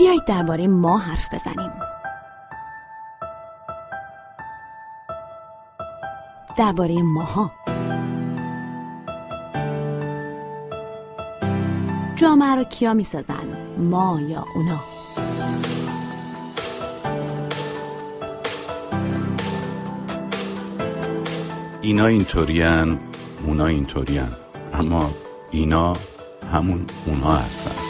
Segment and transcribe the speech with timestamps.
[0.00, 1.72] بیایید درباره ما حرف بزنیم.
[6.58, 7.50] درباره ماها.
[12.16, 14.80] جامعه رو کیا می‌سازن؟ ما یا اونا؟
[21.82, 23.00] اینا اینطورین
[23.46, 24.28] اونا اینطورین.
[24.74, 25.10] اما
[25.50, 25.92] اینا
[26.52, 27.89] همون اونا هستن.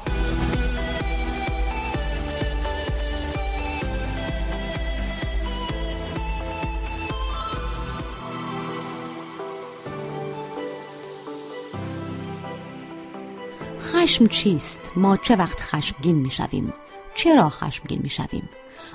[14.11, 16.73] خشم چیست؟ ما چه وقت خشمگین می شویم؟
[17.15, 18.49] چرا خشمگین می شویم؟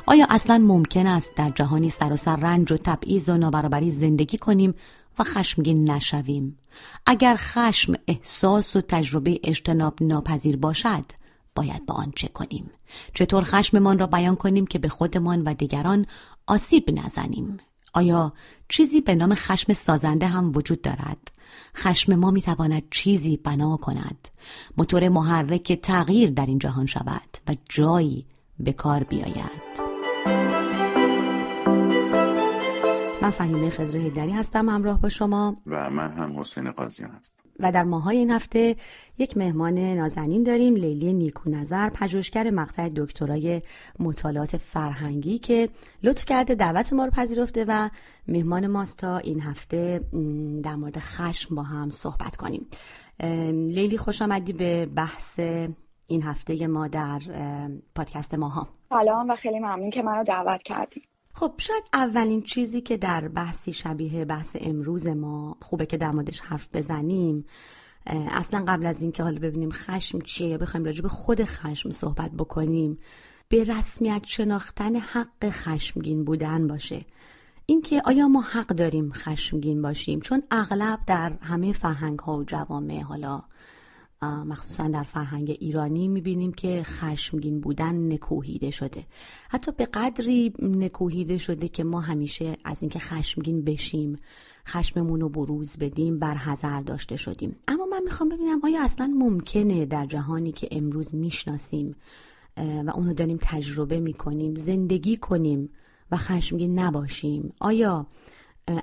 [0.06, 4.74] آیا اصلا ممکن است در جهانی سراسر رنج و تبعیض و نابرابری زندگی کنیم
[5.18, 6.58] و خشمگین نشویم؟
[7.06, 11.04] اگر خشم احساس و تجربه اجتناب ناپذیر باشد
[11.54, 12.70] باید با آن چه کنیم؟
[13.14, 16.06] چطور خشممان را بیان کنیم که به خودمان و دیگران
[16.46, 17.58] آسیب نزنیم؟
[17.96, 18.32] آیا
[18.68, 21.30] چیزی به نام خشم سازنده هم وجود دارد؟
[21.76, 24.28] خشم ما می‌تواند چیزی بنا کند
[24.76, 28.26] موتور محرک تغییر در این جهان شود و جایی
[28.58, 29.95] به کار بیاید
[33.26, 35.56] من فهیمه خزر هیدری هستم همراه با شما.
[35.66, 37.42] و من هم حسین قاضیان هستم.
[37.60, 38.76] و در ماهای این هفته
[39.18, 43.62] یک مهمان نازنین داریم لیلی نیکو نظر پژوهشگر مقطع دکترای
[43.98, 45.68] مطالعات فرهنگی که
[46.02, 47.90] لطف کرده دعوت ما رو پذیرفته و
[48.28, 50.00] مهمان ماست تا این هفته
[50.62, 52.66] در مورد خشم با هم صحبت کنیم.
[53.72, 55.40] لیلی خوش آمدی به بحث
[56.06, 57.20] این هفته ما در
[57.94, 58.68] پادکست ماها.
[58.90, 61.02] سلام و خیلی ممنون که منو دعوت کردیم
[61.38, 66.40] خب شاید اولین چیزی که در بحثی شبیه بحث امروز ما خوبه که در موردش
[66.40, 67.44] حرف بزنیم
[68.06, 72.30] اصلا قبل از اینکه حالا ببینیم خشم چیه یا بخوایم راجع به خود خشم صحبت
[72.30, 72.98] بکنیم
[73.48, 77.04] به رسمیت شناختن حق خشمگین بودن باشه.
[77.66, 83.00] اینکه آیا ما حق داریم خشمگین باشیم؟ چون اغلب در همه فرهنگ ها و جوامع
[83.00, 83.42] حالا
[84.22, 89.06] مخصوصا در فرهنگ ایرانی می‌بینیم که خشمگین بودن نکوهیده شده.
[89.48, 94.18] حتی به قدری نکوهیده شده که ما همیشه از اینکه خشمگین بشیم
[94.68, 97.56] خشممون رو بروز بدیم بر حذر داشته شدیم.
[97.68, 101.96] اما من می‌خوام ببینم آیا اصلا ممکنه در جهانی که امروز می‌شناسیم
[102.56, 105.70] و اونو داریم تجربه می‌کنیم زندگی کنیم
[106.10, 108.06] و خشمگین نباشیم؟ آیا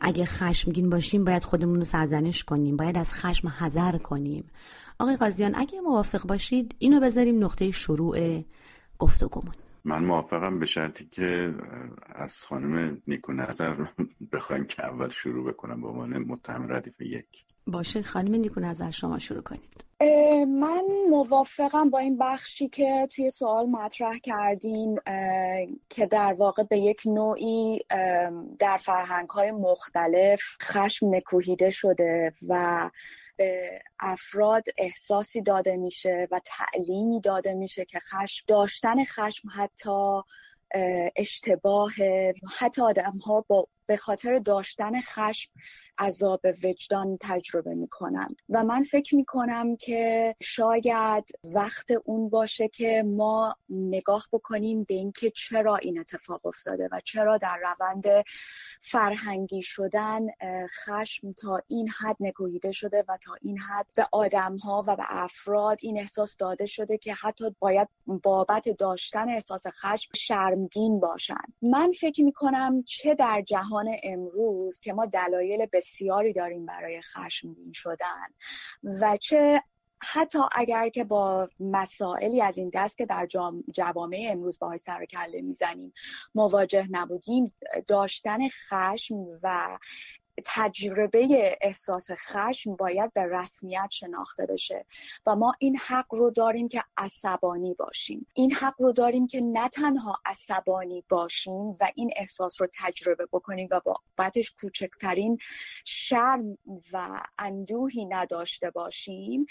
[0.01, 4.43] اگه خشمگین باشیم باید خودمون رو سرزنش کنیم باید از خشم حذر کنیم؟
[4.99, 8.43] آقای قاضیان اگه موافق باشید اینو بذاریم نقطه شروع
[8.99, 9.55] گفتگومون
[9.85, 11.53] من موافقم به شرطی که
[12.15, 13.85] از خانم نیکو نظر
[14.33, 17.45] بخوایم که اول شروع بکنم به عنوان متهم ردیف یک.
[17.67, 19.83] باشه خانم نیکو نظر شما شروع کنید.
[20.47, 24.99] من موافقم با این بخشی که توی سوال مطرح کردین
[25.89, 27.79] که در واقع به یک نوعی
[28.59, 32.89] در فرهنگ های مختلف خشم نکوهیده شده و
[33.35, 40.21] به افراد احساسی داده میشه و تعلیمی داده میشه که خشم داشتن خشم حتی
[41.15, 41.91] اشتباه
[42.57, 45.51] حتی آدم ها با به خاطر داشتن خشم
[45.97, 53.55] عذاب وجدان تجربه می‌کنن و من فکر می‌کنم که شاید وقت اون باشه که ما
[53.69, 58.25] نگاه بکنیم به اینکه چرا این اتفاق افتاده و چرا در روند
[58.81, 60.21] فرهنگی شدن
[60.85, 65.03] خشم تا این حد نکوهیده شده و تا این حد به آدم ها و به
[65.07, 71.43] افراد این احساس داده شده که حتی باید بابت داشتن احساس خشم شرمگین باشن.
[71.61, 73.72] من فکر می‌کنم چه در جهان
[74.03, 78.27] امروز که ما دلایل بسیاری داریم برای خشمگین شدن
[78.83, 79.63] و چه
[80.05, 83.27] حتی اگر که با مسائلی از این دست که در
[83.73, 85.93] جوامع امروز باهای سر کله می‌زنیم
[86.35, 87.47] مواجه نبودیم
[87.87, 89.77] داشتن خشم و
[90.45, 94.85] تجربه احساس خشم باید به رسمیت شناخته بشه
[95.25, 98.27] و ما این حق رو داریم که عصبانی باشیم.
[98.33, 103.67] این حق رو داریم که نه تنها عصبانی باشیم و این احساس رو تجربه بکنیم
[103.71, 103.81] و
[104.17, 105.37] بابتش کوچکترین
[105.85, 106.57] شرم
[106.93, 109.45] و اندوهی نداشته باشیم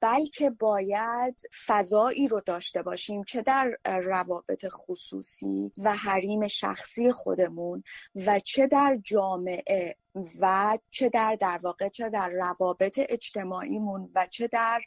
[0.00, 7.82] بلکه باید فضایی رو داشته باشیم چه در روابط خصوصی و حریم شخصی خودمون
[8.14, 9.96] و چه در جامعه
[10.40, 14.80] و چه در در واقع چه در روابط اجتماعیمون و چه در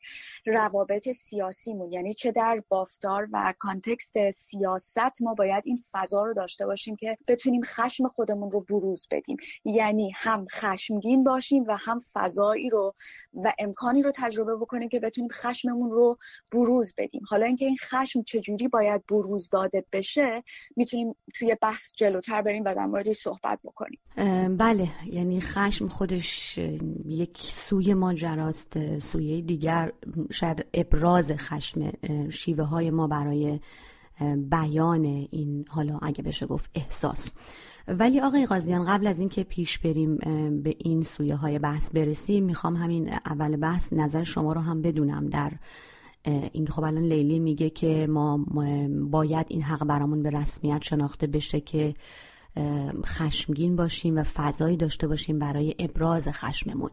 [0.45, 1.91] روابط سیاسیمون.
[1.91, 7.17] یعنی چه در بافتار و کانتکست سیاست ما باید این فضا رو داشته باشیم که
[7.27, 9.37] بتونیم خشم خودمون رو بروز بدیم.
[9.65, 12.93] یعنی هم خشمگین باشیم و هم فضایی رو
[13.33, 16.17] و امکانی رو تجربه بکنیم که بتونیم خشممون رو
[16.51, 17.21] بروز بدیم.
[17.29, 20.43] حالا اینکه این خشم چجوری باید بروز داده بشه
[20.75, 23.99] می‌تونیم توی بحث جلوتر بریم و در موردش صحبت بکنیم.
[24.57, 24.89] بله
[25.21, 26.59] یعنی خشم خودش
[27.05, 29.91] یک سوی ماجراست سوی دیگر
[30.31, 31.91] شاید ابراز خشم
[32.29, 33.59] شیوه های ما برای
[34.37, 37.31] بیان این حالا اگه بشه گفت احساس.
[37.87, 40.15] ولی آقای قاضیان قبل از اینکه پیش بریم
[40.63, 45.29] به این سویه های بحث برسیم می‌خوام همین اول بحث نظر شما رو هم بدونم
[45.29, 45.51] در
[46.51, 48.45] این خب الان لیلی میگه که ما
[49.11, 51.93] باید این حق برامون به رسمیت شناخته بشه که
[53.05, 56.89] خشمگین باشیم و فضایی داشته باشیم برای ابراز خشممون.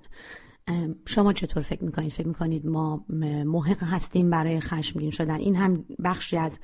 [1.06, 3.04] شما چطور فکر می‌کنید؟ فکر می‌کنید ما
[3.44, 6.58] محق هستیم برای خشمگین شدن؟ این هم بخشی از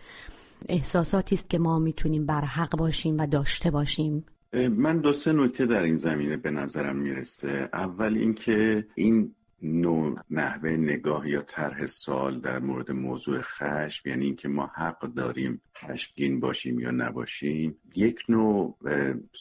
[0.69, 4.25] احساساتی است که ما می‌تونیم بر حق باشیم و داشته باشیم.
[4.71, 7.69] من دو سه نکته در این زمینه به نظرم می‌رسه.
[7.73, 14.49] اول اینکه این نوع نحوه نگاه یا طرح سال در مورد موضوع خشم یعنی اینکه
[14.49, 18.79] ما حق داریم خشمگین باشیم یا نباشیم یک نوع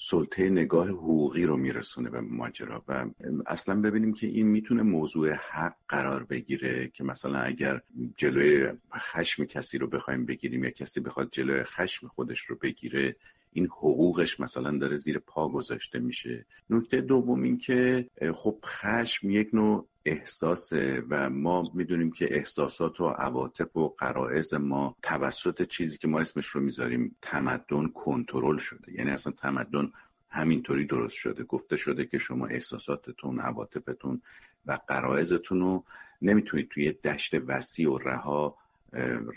[0.09, 3.05] سلطه نگاه حقوقی رو میرسونه به ماجرا و
[3.47, 7.81] اصلا ببینیم که این می‌تونه موضوع حق قرار بگیره که مثلا اگر
[8.17, 8.67] جلوی
[8.97, 13.15] خشم کسی رو بخوایم بگیریم یا کسی بخواد جلوی خشم خودش رو بگیره
[13.53, 16.45] این حقوقش مثلا داره زیر پا گذاشته میشه.
[16.69, 23.07] نکته دوم این که خب خشم یک نوع احساسه و ما می‌دونیم که احساسات و
[23.07, 28.93] عواطف و قرائز ما توسط چیزی که ما اسمش رو می‌ذاریم تمدن کنترل شده.
[28.93, 29.91] یعنی اصلا تمدن
[30.29, 31.43] همینطوری درست شده.
[31.43, 34.21] گفته شده که شما احساساتتون عواطفتون
[34.65, 35.83] و قرائزتون رو
[36.21, 38.57] نمی‌تونید توی دشت وسیع و رها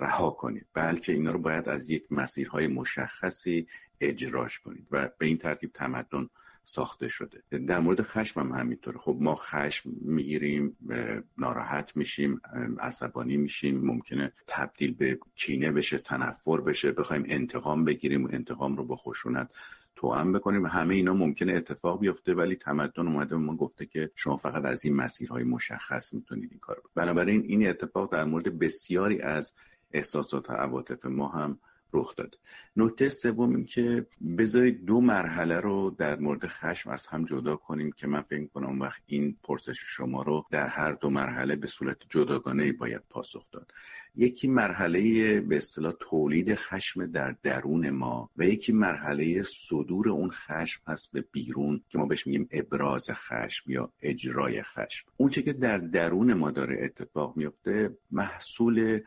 [0.00, 0.66] رها کنید.
[0.74, 3.66] بلکه اینا رو باید از یک مسیرهای مشخصی
[4.00, 6.28] اجراش کنید و به این ترتیب تمدن
[6.68, 7.42] ساخته شده.
[7.66, 8.98] در مورد خشم هم همینطوره.
[8.98, 10.76] خب ما خشم می‌گیریم
[11.38, 12.40] ناراحت میشیم
[12.80, 13.80] عصبانی میشیم.
[13.80, 16.92] ممکنه تبدیل به کینه بشه تنفر بشه.
[16.92, 19.50] بخوایم انتقام بگیریم و انتقام رو با خشونت
[19.96, 20.66] توام بکنیم.
[20.66, 24.96] همه اینا ممکنه اتفاق بیفته ولی تمدن اومده ما گفته که شما فقط از این
[24.96, 29.52] مسیرهای مشخص می‌تونید این کار بنابراین این اتفاق در مورد بسیاری از
[29.92, 31.58] احساسات و عواطف ما هم
[31.92, 32.38] رخ داد.
[32.76, 34.06] نکته سوم این که
[34.38, 38.80] بذارید دو مرحله رو در مورد خشم از هم جدا کنیم که من فکر کنم
[38.80, 43.72] وقت این پرسش شما رو در هر دو مرحله به صورت جداگانه باید پاسخ داد.
[44.16, 50.82] یکی مرحله به اصطلاح تولید خشم در درون ما و یکی مرحله صدور اون خشم
[50.86, 55.06] هست به بیرون که ما بهش میگیم ابراز خشم یا اجرای خشم.
[55.16, 59.00] اونچه که در درون ما داره اتفاق میفته محصول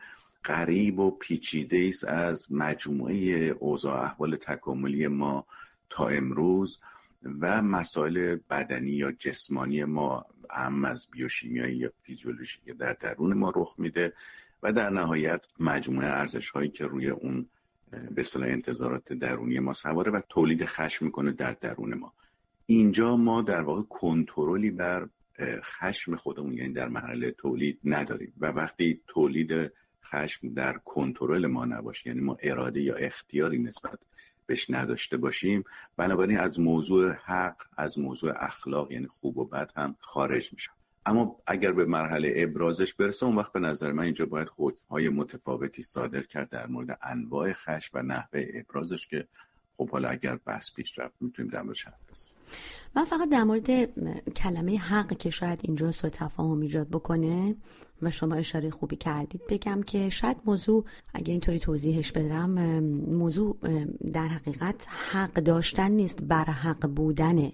[0.44, 3.16] قریب و پیچیده است از مجموعه
[3.60, 5.46] اوضاع احوال تکاملی ما
[5.90, 6.80] تا امروز
[7.40, 13.52] و مسائل بدنی یا جسمانی ما هم از بیوشیمیایی یا فیزیولوژی که در درون ما
[13.56, 14.12] رخ میده
[14.62, 17.48] و در نهایت مجموعه ارزش هایی که روی اون
[17.90, 22.12] به اصطلاح انتظارات درونی ما سواره و تولید خشم می‌کنه در درون ما.
[22.66, 25.08] اینجا ما در واقع کنترلی بر
[25.62, 29.72] خشم خودمون یعنی در مرحله تولید نداریم و وقتی تولید
[30.04, 32.08] خشم در کنترل ما نباشه.
[32.08, 33.98] یعنی ما اراده یا اختیاری نسبت
[34.46, 35.64] بهش نداشته باشیم.
[35.96, 40.72] بنابراین از موضوع حق از موضوع اخلاق یعنی خوب و بد هم خارج میشم.
[41.06, 44.48] اما اگر به مرحله ابرازش برسه اون وقت به نظر من اینجا باید
[44.90, 49.26] های متفاوتی صادر کرد در مورد انواع خشم و نحوه ابرازش که
[49.76, 52.34] خب حالا اگر بحث پیش رفت می‌تونیم در موردش حرف بزنیم.
[52.96, 53.94] من فقط در مورد
[54.32, 57.56] کلمه حق که شاید اینجا سو تفاهم ایجاد بکنه
[58.02, 59.40] و شما اشاره خوبی کردید.
[59.48, 62.50] بگم که شاید موضوع اگه اینطوری توضیحش بدم
[63.08, 63.56] موضوع
[64.12, 67.52] در حقیقت حق داشتن نیست بر حق بودنه.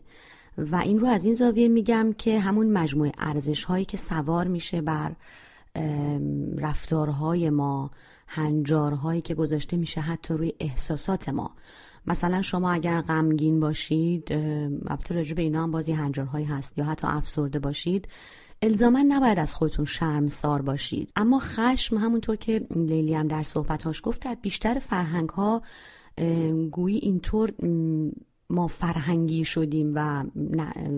[0.58, 4.80] و این رو از این زاویه میگم که همون مجموعه ارزش هایی که سوار میشه
[4.80, 5.12] بر
[6.56, 7.90] رفتارهای ما
[8.26, 11.50] هنجارهایی که گذاشته میشه حتی روی احساسات ما.
[12.06, 14.32] مثلا شما اگر غمگین باشید
[14.86, 18.08] البته راجع به اینا هم بازی هنجارهایی هست یا حتی افسرده باشید
[18.62, 21.12] الزاما نباید از خودتون شرمسار باشید.
[21.16, 25.62] اما خشم همونطور که لیلی هم در صحبتهاش گفت در بیشتر فرهنگ ها
[26.70, 27.52] گویی اینطور
[28.50, 30.25] ما فرهنگی شدیم و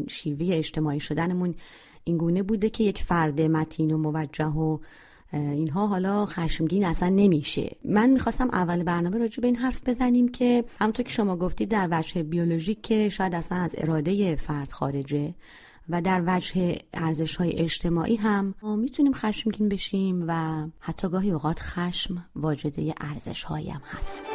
[0.09, 1.55] شیوه اجتماعی شدنمون
[2.05, 4.79] اینگونه بوده که یک فرد متین و موجه و
[5.33, 7.77] اینها حالا خشمگین اصلا نمیشه.
[7.85, 11.89] من می‌خواستم اول برنامه راجع به این حرف بزنیم که همونطور که شما گفتید در
[11.91, 15.35] وجه بیولوژیک که شاید اصلا از اراده فرد خارجه
[15.89, 21.61] و در وجه ارزش های اجتماعی هم ما می‌تونیم خشمگین بشیم و حتی گاهی اوقات
[21.61, 24.27] خشم واجده ارزش هم هست.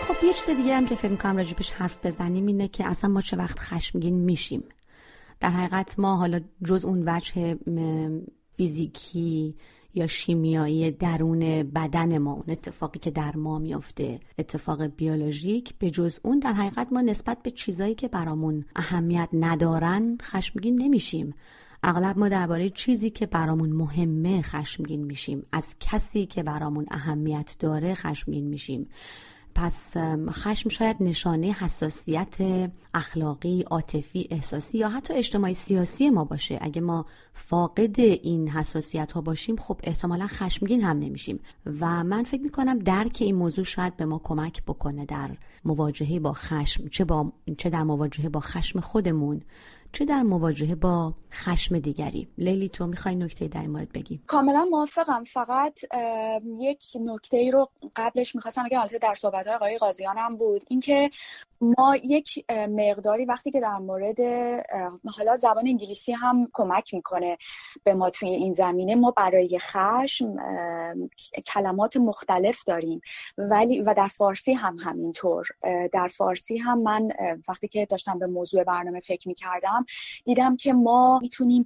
[0.00, 3.20] خب یه چیز دیگه هم که فکر می‌کنم راجبش حرف بزنیم اینه که اصلا ما
[3.20, 4.64] چه وقت خشمگین میشیم؟
[5.40, 7.58] در حقیقت ما حالا جز اون وجه
[8.56, 9.54] فیزیکی
[9.94, 15.74] یا شیمیایی درون بدن ما اون اتفاقی که در ما میافته اتفاق بیولوژیک.
[15.78, 21.34] به جز اون در حقیقت ما نسبت به چیزایی که برامون اهمیت ندارن خشمگین نمیشیم.
[21.82, 25.46] اغلب ما درباره چیزی که برامون مهمه خشمگین میشیم.
[25.52, 28.88] از کسی که برامون اهمیت داره خشمگین میشیم.
[29.54, 29.96] پس
[30.30, 32.36] خشم شاید نشانه حساسیت
[32.94, 36.58] اخلاقی، عاطفی، احساسی یا حتی اجتماعی سیاسی ما باشه.
[36.60, 41.40] اگه ما فاقد این حساسیت ها باشیم خب احتمالا خشمگین هم نمیشیم.
[41.80, 45.30] و من فکر می‌کنم درک این موضوع شاید به ما کمک بکنه در
[45.64, 49.42] مواجهه با خشم چه, با، چه در مواجهه با خشم خودمون.
[49.92, 54.20] چه در مواجهه با خشم دیگری؟ لیلی تو می‌خوای نکته در این مورد بگی.
[54.26, 55.24] کاملا موافقم.
[55.24, 55.78] فقط
[56.60, 58.80] یک نکته رو قبلش می‌خواستم بگم.
[58.80, 60.62] البته در صحبت های آقای قاضیان هم بود.
[60.68, 61.10] اینکه
[61.62, 64.20] ما یک مقداری وقتی که در مورد
[65.06, 67.38] حالا زبان انگلیسی هم کمک می‌کنه
[67.84, 70.36] به ما توی این زمینه ما برای خشم
[71.46, 73.00] کلمات مختلف داریم.
[73.38, 75.46] ولی و در فارسی هم همینطور.
[75.92, 77.08] در فارسی هم من
[77.48, 79.86] وقتی که داشتم به موضوع برنامه فکر می‌کردم
[80.24, 81.64] دیدم که ما می‌تونیم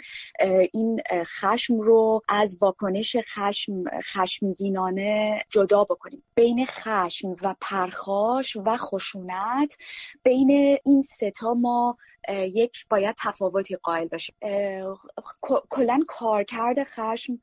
[0.72, 6.22] این خشم رو از واکنش خشم خشمگینانه جدا بکنیم.
[6.34, 9.76] بین خشم و پرخاش و خشونت
[10.22, 11.98] بین این ستا ما
[12.30, 14.34] یک باید تفاوتی قائل بشه.
[15.70, 17.40] کلا کارکرد خشم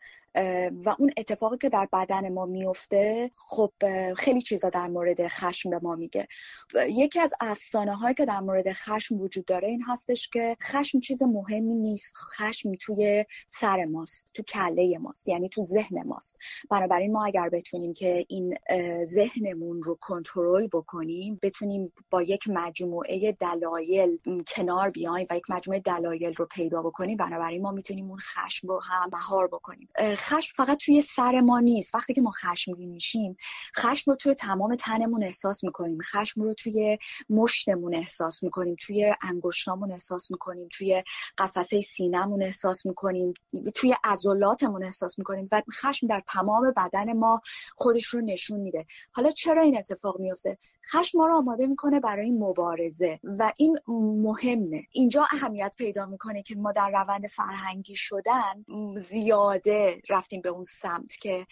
[0.85, 3.71] و اون اتفاقی که در بدن ما میفته خب
[4.17, 6.27] خیلی چیزا در مورد خشم به ما میگه.
[6.75, 11.23] یکی از افسانه هایی که در مورد خشم وجود داره این هستش که خشم چیز
[11.23, 12.13] مهمی نیست.
[12.37, 16.35] خشم توی سر ماست تو کله ماست یعنی تو ذهن ماست.
[16.69, 18.57] بنابراین ما اگر بتونیم که این
[19.05, 26.33] ذهنمون رو کنترل بکنیم بتونیم با یک مجموعه دلایل کنار بیایم و یک مجموعه دلایل
[26.33, 29.89] رو پیدا بکنیم بنابراین ما می‌تونیم اون خشم رو هم مهار بکنیم.
[30.23, 31.95] خشم فقط توی سر ما نیست.
[31.95, 33.37] وقتی که ما خشمگین میشیم
[33.77, 35.97] خشم رو توی تمام تنمون احساس می‌کنیم.
[36.01, 36.97] خشم رو توی
[37.29, 38.75] مشتمون احساس می‌کنیم.
[38.79, 40.67] توی انگشتامون احساس می‌کنیم.
[40.71, 41.03] توی
[41.37, 43.33] قفسه سینهمون احساس می‌کنیم.
[43.75, 47.41] توی عضلاتمون احساس می‌کنیم و خشم در تمام بدن ما
[47.75, 48.85] خودش رو نشون میده.
[49.11, 50.57] حالا چرا این اتفاق میفته
[50.91, 54.83] خشم ما رو آماده می‌کنه برای مبارزه و این مهمه.
[54.91, 58.65] اینجا اهمیت پیدا می‌کنه که ما در روند فرهنگی شدن
[58.97, 61.47] زیاده رفتیم به اون سمت که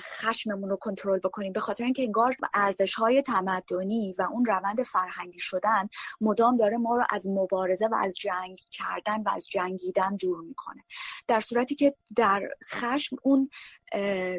[0.00, 1.52] خشممون رو کنترل بکنیم.
[1.52, 5.88] به خاطر اینکه انگار ارزش های تمدنی و اون روند فرهنگی شدن
[6.20, 10.84] مدام داره ما رو از مبارزه و از جنگ کردن و از جنگیدن دور می‌کنه.
[11.26, 13.50] در صورتی که در خشم اون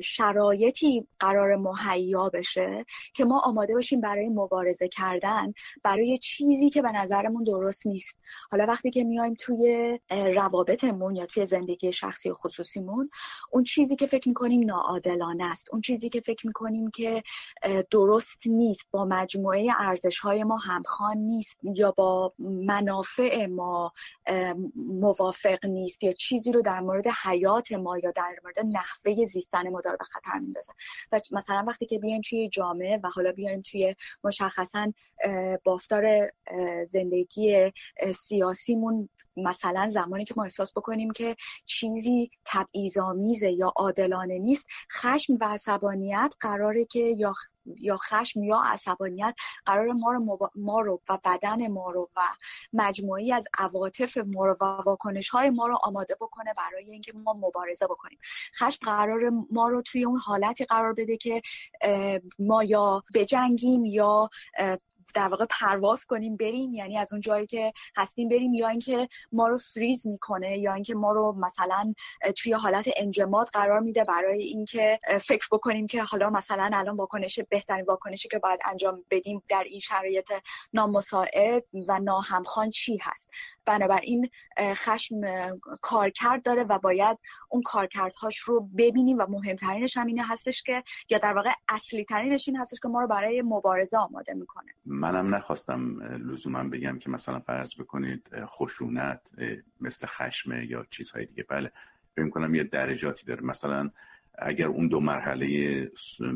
[0.04, 6.92] شرایطی قرار مهیا بشه که ما آماده باشیم برای مبارزه کردن برای چیزی که به
[6.92, 8.18] نظرمون درست نیست.
[8.52, 13.10] حالا وقتی که میایم توی روابطمون یا توی زندگی شخصی و خصوصیمون
[13.52, 15.68] اون چیزی که فکر می‌کنیم ناعادلانه است.
[15.72, 17.24] اون چیزی که فکر می‌کنیم که
[17.92, 18.86] درست نیست.
[18.92, 23.92] با مجموعه ارزش های ما همخوان نیست یا با منافع ما
[24.76, 29.82] موافق نیست یا چیزی رو در مورد حیات ما یا در مورد نحوه زیستن ما
[29.82, 30.74] داره به خطر میندازه.
[31.12, 34.94] و مثلا وقتی که بیایم توی جامعه و حالا بیایم توی مشخصا
[35.64, 36.32] بافتار
[36.86, 37.72] زندگی
[38.16, 41.36] سیاسیمون مثلا زمانی که ما احساس بکنیم که
[41.66, 47.34] چیزی تبعیض‌آمیزه یا عادلانه نیست خشم و عصبانیت قراره که یا
[47.80, 52.22] یا خشم یا عصبانیت قرار ما رو, ما رو و بدن ما رو و
[52.74, 57.34] مجموعی از عواطف ما رو و واکنش های ما رو آماده بکنه برای اینکه ما
[57.34, 58.20] مبارزه بکنیم.
[58.60, 61.42] خشم قرار ما رو توی اون حالتی قرار بده که
[62.40, 64.30] ما یا بجنگیم یا
[65.14, 66.74] در واقع پرواز کنیم بریم.
[66.74, 70.96] یعنی از اون جایی که هستیم بریم یا اینکه ما رو فریز می‌کنه یا اینکه
[70.96, 71.94] ما رو مثلا
[72.38, 77.86] توی حالت انجماد قرار میده برای اینکه فکر بکنیم که حالا مثلا الان واکنش بهترین
[77.86, 80.32] واکنشی که باید انجام بدیم در این شرایط
[80.74, 83.30] نامساعد و ناهمخوان چی هست.
[83.66, 85.22] بنابراین خشم
[85.82, 87.18] کارکرد داره و باید
[87.50, 92.48] اون کارکردهاش رو ببینیم و مهمترینش هم اینه هستش که یا در واقع اصلی ترینش
[92.48, 94.74] این هستش که ما رو برای مبارزه آماده می‌کنه.
[94.96, 99.22] منم نخواستم لزوما بگم که مثلا فرض بکنید خشونت
[99.82, 101.44] مثل خشم یا چیزهای دیگه.
[101.44, 101.72] بله
[102.16, 103.44] فکر کنم یه درجاتی داره.
[103.44, 103.90] مثلا
[104.38, 105.92] اگر اون دو مرحله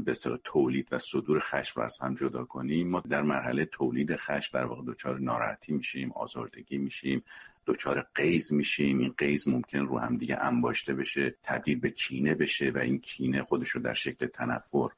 [0.05, 0.13] به
[0.43, 4.65] تولید و صدور خشم رو از هم جدا کنیم ما در مرحله تولید خشم در
[4.65, 7.23] واقع دچار ناراحتی میشیم آزردگی میشیم
[7.65, 8.99] دچار قیز میشیم.
[8.99, 13.41] این قیز ممکن رو هم دیگه انباشته بشه تبدیل به کینه بشه و این کینه
[13.41, 14.89] خودش رو در شکل تنفر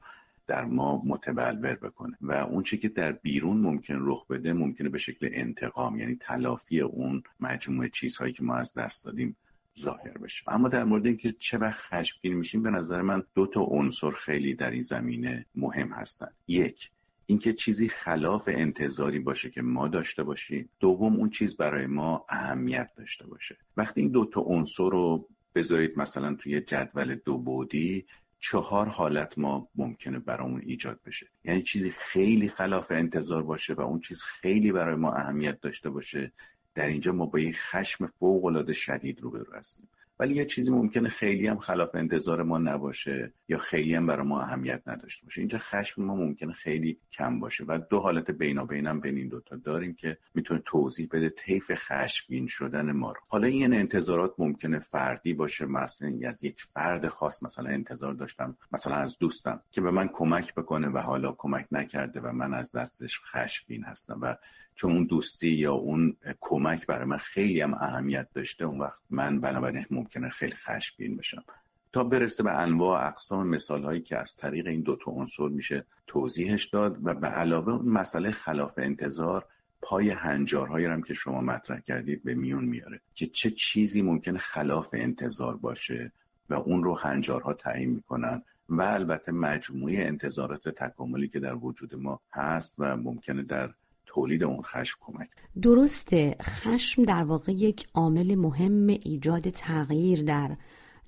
[0.46, 4.98] در ما متبلور بکنه و اون چی که در بیرون ممکن رخ بده ممکنه به
[4.98, 9.36] شکل انتقام یعنی تلافی اون مجموعه چیزهایی که ما از دست دادیم
[9.80, 10.44] ظاهر بشه.
[10.48, 14.54] اما در مورد اینکه چه وقت خشمگین میشیم به نظر من دو تا عنصر خیلی
[14.54, 16.30] در این زمینه مهم هستن.
[16.48, 16.90] یک
[17.26, 20.68] اینکه چیزی خلاف انتظاری باشه که ما داشته باشیم.
[20.80, 23.56] دوم اون چیز برای ما اهمیت داشته باشه.
[23.76, 28.06] وقتی این دو تا عنصر رو بذارید مثلا توی جدول دو بودی
[28.44, 31.26] چهار حالت ما ممکنه برامون ایجاد بشه.
[31.44, 36.32] یعنی چیزی خیلی خلاف انتظار باشه و اون چیز خیلی برای ما اهمیت داشته باشه.
[36.74, 39.88] در اینجا ما با یک خشم فوق العاده شدید روبرو هستیم.
[40.18, 44.40] ولی یه چیزی ممکنه خیلی هم خلاف انتظار ما نباشه یا خیلی هم برای ما
[44.40, 45.40] اهمیت نداشته باشه.
[45.40, 49.56] اینجا خشم ما ممکنه خیلی کم باشه و دو حالت بینابین هم بین این دوتا
[49.56, 53.20] داریم که می‌تونه توضیح بده طیف خشمگین شدن ما رو.
[53.28, 58.94] حالا این انتظارات ممکنه فردی باشه مثلا از یک فرد خاص مثلا انتظار داشتم مثلا
[58.94, 63.20] از دوستم که به من کمک بکنه و حالا کمک نکرده و من از دستش
[63.20, 64.36] خشمگین هستم و
[64.74, 69.40] چون اون دوستی یا اون کمک برای من خیلی هم اهمیت داشته اون وقت من
[69.40, 69.84] بنابراین
[70.16, 71.44] ممکنه خیلی خشمگین بشم.
[71.92, 76.66] تا برسه به انواع اقسام مثال هایی که از طریق این دوتا عنصر میشه توضیحش
[76.66, 79.46] داد و به علاوه اون مسئله خلاف انتظار
[79.82, 84.90] پای هنجارهایی هم که شما مطرح کردید به میون میاره که چه چیزی ممکنه خلاف
[84.92, 86.12] انتظار باشه
[86.48, 92.20] و اون رو هنجارها تعیین می‌کنن و البته مجموعه انتظارات تکاملی که در وجود ما
[92.32, 93.70] هست و ممکنه در
[94.14, 95.28] تولید اون خشم کمک
[95.62, 100.56] درسته خشم در واقع یک عامل مهم ایجاد تغییر در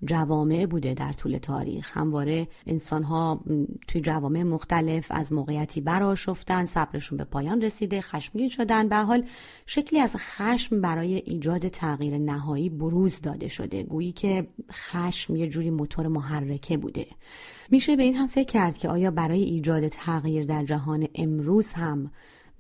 [0.05, 1.91] جوامع بوده در طول تاریخ.
[1.97, 3.45] همواره انسان ها
[3.89, 8.89] توی جوامع مختلف از موقعیتی براشفتن صبرشون به پایان رسیده خشمگین شدن.
[8.89, 9.25] به حال
[9.67, 13.83] شکلی از خشم برای ایجاد تغییر نهایی بروز داده شده.
[13.83, 17.07] گویی که خشم یه جوری موتور محرکه بوده.
[17.71, 22.11] میشه به این هم فکر کرد که آیا برای ایجاد تغییر در جهان امروز هم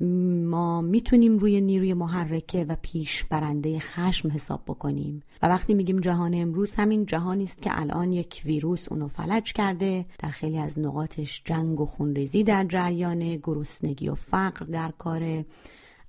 [0.00, 5.22] ما می‌تونیم روی نیروی محرکه و پیش برنده خشم حساب بکنیم.
[5.42, 10.07] و وقتی میگیم جهان امروز همین جهانی است که الان یک ویروس اونو فلج کرده.
[10.18, 15.44] در خیلی از نقاطش جنگ و خونریزی در جریان گرسنگی و فقر در کار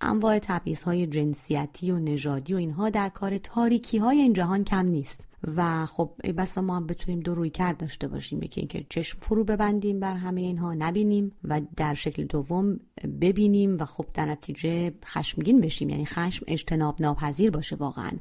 [0.01, 0.41] انواع
[0.86, 5.25] های جنسیتی و نژادی و اینها در کار تاریکی های این جهان کم نیست.
[5.55, 8.43] و خب بسا ما هم بتونیم دو روی کرد داشته باشیم.
[8.43, 12.79] یکی اینکه چشم فرو ببندیم بر همه اینها نبینیم و در شکل دوم
[13.21, 15.89] ببینیم و خب در نتیجه خشمگین بشیم.
[15.89, 18.12] یعنی خشم اجتناب ناپذیر باشه واقعا.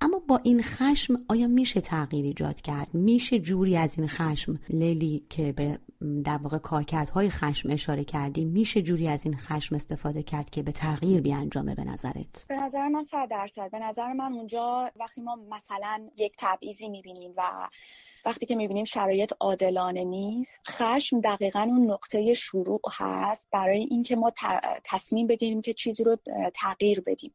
[0.00, 5.22] اما با این خشم آیا میشه تغییر ایجاد کرد؟ میشه جوری از این خشم لیلی
[5.30, 5.78] که به
[6.24, 10.72] در واقع کارکردهای خشم اشاره کردیم میشه جوری از این خشم استفاده کرد که به
[10.72, 13.70] تغییر بیانجامه به نظرت؟ به نظر من صد درصد.
[13.70, 17.42] به نظر من اونجا وقتی ما مثلا یک تبعیضی می‌بینیم و
[18.24, 24.32] وقتی که می‌بینیم شرایط عادلانه نیست خشم دقیقا اون نقطه شروع هست برای اینکه ما
[24.84, 26.16] تصمیم بگیریم که چیزی رو
[26.54, 27.34] تغییر بدیم.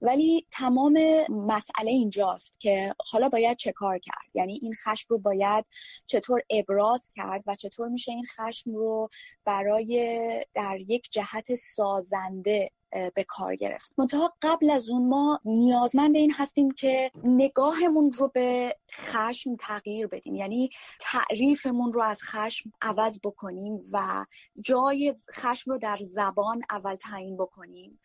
[0.00, 0.98] ولی تمام
[1.30, 5.64] مسئله اینجاست که حالا باید چه کار کرد؟ یعنی این خشم رو باید
[6.06, 9.08] چطور ابراز کرد و چطور میشه این خشم رو
[9.44, 12.70] برای در یک جهت سازنده
[13.14, 13.92] به کار گرفت.
[13.98, 20.34] منتها قبل از اون ما نیازمند این هستیم که نگاهمون رو به خشم تغییر بدیم.
[20.34, 24.26] یعنی تعریفمون رو از خشم عوض بکنیم و
[24.64, 28.00] جای خشم رو در زبان اول تعیین بکنیم.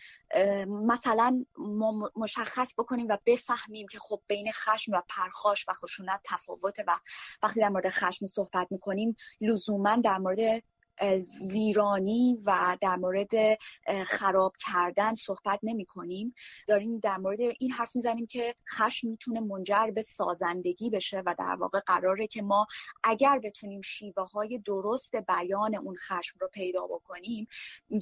[0.67, 1.45] مثلا
[2.15, 6.91] مشخص بکنیم و بفهمیم که خب بین خشم و پرخاش و خشونت تفاوته و
[7.43, 10.63] وقتی در مورد خشم صحبت می‌کنیم لزوما در مورد
[11.41, 13.60] ویرانی و در مورد
[14.07, 16.33] خراب کردن صحبت نمی کنیم
[16.67, 21.55] داریم در مورد این حرف می‌زنیم که خشم می‌تونه منجر به سازندگی بشه و در
[21.55, 22.67] واقع قراره که ما
[23.03, 27.47] اگر بتونیم شیوه های درست بیان اون خشم رو پیدا بکنیم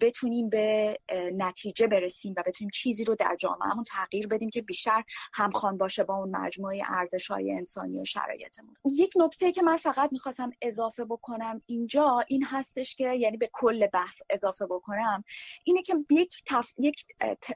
[0.01, 0.97] بتونیم به
[1.33, 5.03] نتیجه برسیم و بتونیم چیزی رو در جامعهمون تغییر بدیم که بیشتر
[5.33, 8.75] همخوان باشه با اون مجموعه ارزش های انسانی و شرایطمون.
[8.93, 12.43] یک نکته که من فقط می‌خواستم اضافه بکنم اینجا این
[12.85, 15.23] هستش که یعنی به کل بحث اضافه بکنم
[15.63, 16.73] اینه که یک, تف...
[16.77, 17.05] یک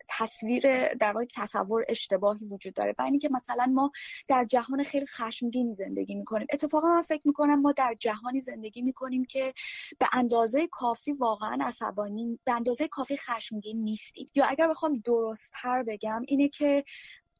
[0.09, 3.91] تصویر در واقع تصور اشتباهی وجود داره و اینکه مثلا ما
[4.29, 6.47] در جهان خیلی خشمگینی زندگی می‌کنیم.
[6.53, 9.53] اتفاقا من فکر می‌کنم ما در جهانی زندگی می‌کنیم که
[9.99, 14.31] به اندازه کافی واقعا عصبانی به اندازه کافی خشمگین نیستیم.
[14.35, 16.83] یا اگر بخوام درستتر بگم اینه که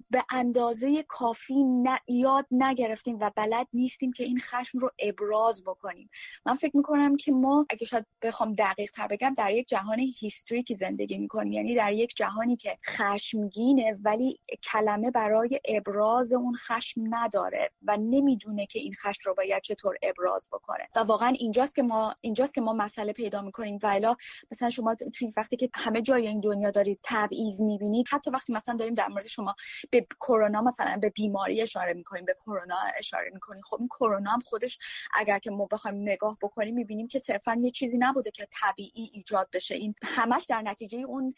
[0.10, 1.66] به اندازه کافی
[2.08, 6.10] یاد نگرفتیم و بلد نیستیم که این خشم رو ابراز بکنیم.
[6.46, 10.76] من فکر می‌کنم که ما اگه شاید بخوام دقیق تر بگم در یک جهان هیستریکی
[10.76, 17.72] زندگی می‌کنیم یعنی در یک جهانی که خشمگینه ولی کلمه برای ابراز اون خشم نداره
[17.84, 20.88] و نمی‌دونه که این خشم رو باید چطور ابراز بکنه.
[20.96, 23.80] و واقعا اینجاست که ما اینجاست که ما مسئله پیدا می‌کنیم.
[23.84, 24.16] و الا
[24.52, 28.76] مثلا شما توی وقتی که همه جای این دنیا دارید تبعیض می‌بینید حتی وقتی مثلا
[28.76, 29.56] داریم در مورد شما
[29.92, 33.62] به کرونا مثلا به بیماری اشاره می‌کنیم به کرونا اشاره می‌کنیم.
[33.62, 34.80] خب این کرونا هم خودش
[35.14, 39.50] اگر که ما بخوایم نگاه بکنیم می‌بینیم که صرفا یه چیزی نبوده که طبیعی ایجاد
[39.54, 39.76] بشه.
[39.76, 41.34] این همش در نتیجه اون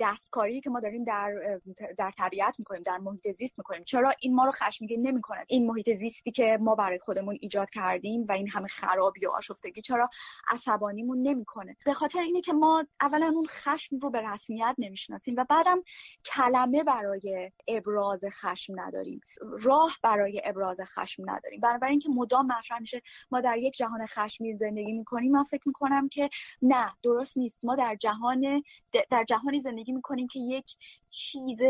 [0.00, 1.60] دستکاری که ما داریم در
[1.98, 3.82] در طبیعت می‌کنیم در محیط زیست می‌کنیم.
[3.82, 8.24] چرا این ما رو خشمگین نمی‌کنه؟ این محیط زیستی که ما برای خودمون ایجاد کردیم
[8.28, 10.10] و این همه خرابی و آشفتگی چرا
[10.50, 15.44] عصبانیمون نمی‌کنه؟ به خاطر اینه که ما اولا اون خشم رو به رسمیت نمی‌شناسیم و
[15.44, 15.82] بعدم
[16.24, 19.20] کلمه برای ابراز خشم نداریم.
[19.62, 21.60] راه برای ابراز خشم نداریم.
[21.60, 25.32] بنابراین اینکه مدام مطرح میشه ما در یک جهان خشمی زندگی می‌کنیم.
[25.32, 26.30] من فکر می‌کنم که
[26.62, 27.64] نه درست نیست.
[27.64, 28.62] ما در جهان
[29.10, 30.76] در جهانی زندگی می‌کنیم که یک
[31.10, 31.60] چیز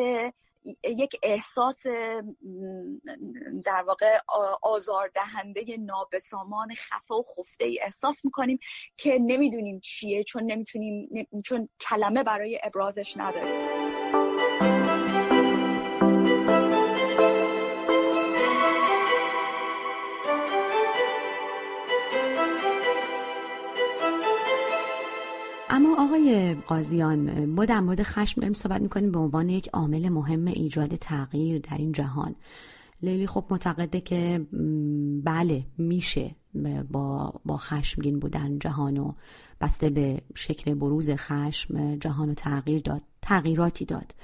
[0.84, 1.86] یک احساس
[3.64, 4.18] در واقع
[4.62, 8.58] آزاردهنده نابسامان خفه و خفته ای احساس می‌کنیم
[8.96, 13.83] که نمی‌دونیم چیه چون نمی‌تونیم چون کلمه برای ابرازش نداریم.
[26.24, 30.96] آقای قاضیان ما در مورد خشم داریم صحبت می‌کنیم به عنوان یک عامل مهم ایجاد
[30.96, 32.34] تغییر در این جهان.
[33.02, 34.46] لیلی خب معتقده که
[35.24, 36.34] بله میشه
[36.90, 39.12] با, با خشمگین بودن جهان و
[39.60, 44.14] بسته به شکل بروز خشم جهان و تغییر داد تغییراتی داد.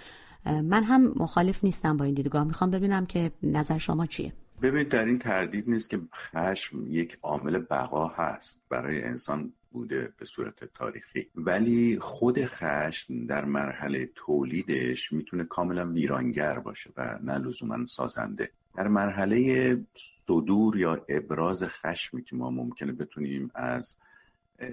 [0.46, 2.44] من هم مخالف نیستم با این دیدگاه.
[2.44, 4.32] می‌خوام ببینم که نظر شما چیه؟
[4.62, 8.64] ببینید در این تردید نیست که خشم یک عامل بقا هست.
[8.70, 11.26] برای انسان بوده به صورت تاریخی.
[11.34, 18.50] ولی خود خشم در مرحله تولیدش می‌تونه کاملا ویرانگر باشه و نه لزوما سازنده.
[18.76, 19.80] در مرحله
[20.26, 23.96] صدور یا ابراز خشمی که ما ممکنه بتونیم از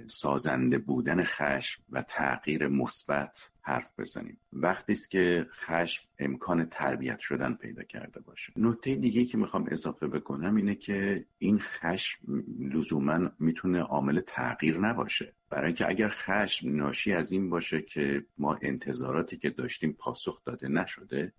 [0.07, 4.39] سازنده بودن خشم و تغییر مثبت حرف بزنیم.
[4.53, 8.53] وقتی است که خشم امکان تربیت شدن پیدا کرده باشه.
[8.55, 15.33] نکته دیگه که می‌خوام اضافه بکنم اینه که این خشم لزوما می‌تونه عامل تغییر نباشه.
[15.49, 20.67] برای اینکه اگر خشم ناشی از این باشه که ما انتظاراتی که داشتیم پاسخ داده
[20.67, 21.33] نشده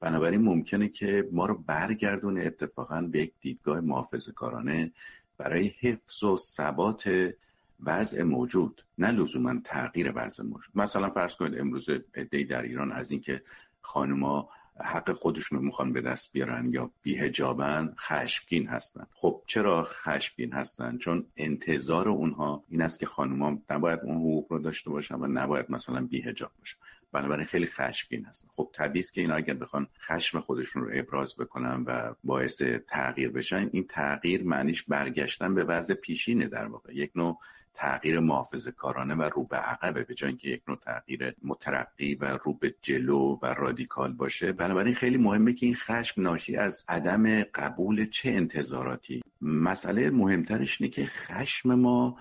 [0.00, 4.92] بنابراین ممکنه که ما رو برگردونه اتفاقا به یک دیدگاه محافظه کارانه
[5.38, 7.34] برای حفظ و ثبات
[7.80, 10.70] وضع موجود نه لزوما تغییر وضع موجود.
[10.74, 13.42] مثلا فرض کنید امروز عدهای در ایران از اینکه
[13.80, 14.48] خانما
[14.80, 19.06] حق خودشون رو می‌خوان به دست بیارن یا بیهجابن خشمگین هستن.
[19.12, 24.58] خب چرا خشمگین هستن؟ چون انتظار اونها این است که خانوما نباید اون حقوق رو
[24.58, 26.76] داشته باشن و نباید مثلا بیهجاب باشن.
[27.12, 28.48] بنابراین خیلی خشمگین هستن.
[28.56, 33.70] خب طبیعی که اینا اگر بخوان خشم خودشون رو ابراز بکنن و باعث تغییر بشن
[33.72, 36.94] این تغییر معنیش برگشتن به وضع پیشینه در واقع.
[36.94, 37.38] یک نوع
[37.74, 42.24] تغییر محافظه کارانه و رو به عقبه به جای اینکه یک نوع تغییر مترقی و
[42.24, 44.52] رو به جلو و رادیکال باشه.
[44.52, 49.22] بنابراین خیلی مهمه که این خشم ناشی از عدم قبول چه انتظاراتی.
[49.42, 52.18] مسئله مهمترش اینه که خشم ما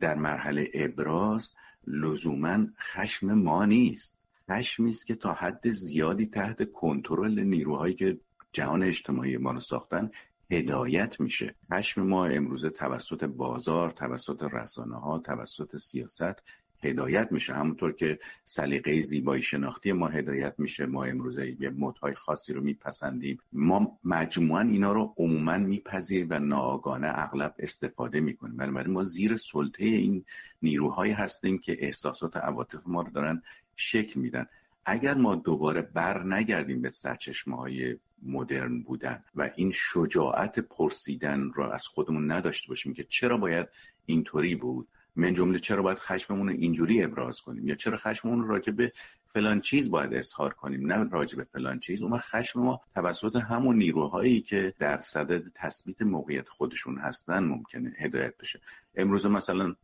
[0.00, 1.50] در مرحله ابراز
[1.86, 4.20] لزوما خشم ما نیست.
[4.50, 8.18] خشمی است که تا حد زیادی تحت کنترل نیروهایی که
[8.52, 10.10] جهان اجتماعی ما رو ساختن
[10.50, 11.54] هدایت میشه.
[11.72, 16.42] خشم ما امروزه توسط بازار توسط رسانه ها توسط سیاست
[16.82, 17.54] هدایت میشه.
[17.54, 23.38] همونطور که سلیقه زیبایی شناختی ما هدایت میشه ما امروزه یه مدهای خاصی رو میپسندیم.
[23.52, 28.56] ما مجموعا اینا رو عموما میپذیریم و ناآگانه اغلب استفاده می‌کنیم.
[28.56, 30.24] بنابراین ما زیر سلطه این
[30.62, 33.42] نیروهایی هستیم که احساسات عواطف ما رو دارن
[33.76, 34.46] شکل میدن.
[34.84, 41.72] اگر ما دوباره بر نگردیم به سرچشمه های مدرن بودن و این شجاعت پرسیدن را
[41.72, 43.68] از خودمون نداشته باشیم که چرا باید
[44.06, 44.88] اینطوری بود.
[45.16, 48.92] من جمله چرا باید خشممون رو اینجوری ابراز کنیم؟ یا چرا خشممون راجع به
[49.26, 52.02] فلان چیز باید اظهار کنیم؟ نه راجع به فلان چیز.
[52.02, 58.36] اون خشم ما توسط همون نیروهایی که در صدد تثبیت موقعیت خودشون هستن ممکنه هدایت
[58.36, 58.60] بشه.
[58.94, 59.74] امروز مثلا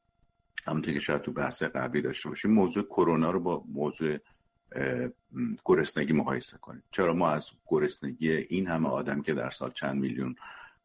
[0.66, 4.18] همونطور که شاید تو بحث قبلی داشته باشیم موضوع کرونا رو با موضوع
[5.64, 6.82] گرسنگی مقایسه کنیم.
[6.90, 10.36] چرا ما از گرسنگی این همه آدم که در سال چند میلیون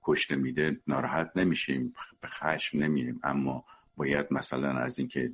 [0.03, 3.65] کشته میده ناراحت نمیشیم به خشم نمییم اما
[3.97, 5.31] باید مثلا از اینکه